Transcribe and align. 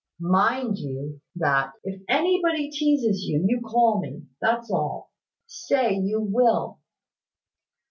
Mind 0.19 0.79
you 0.79 1.21
that. 1.35 1.73
If 1.83 2.01
anybody 2.09 2.71
teases 2.71 3.21
you, 3.25 3.45
you 3.47 3.61
call 3.61 4.01
me, 4.01 4.23
that's 4.41 4.71
all. 4.71 5.11
Say 5.45 5.93
you 5.93 6.19
will." 6.19 6.79